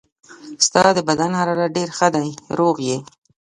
[0.65, 2.97] ستا د بدن حرارت ډېر ښه دی، روغ یې.